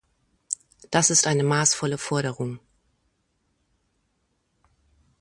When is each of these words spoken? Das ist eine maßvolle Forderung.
Das 0.89 1.11
ist 1.11 1.27
eine 1.27 1.43
maßvolle 1.43 1.99
Forderung. 1.99 2.59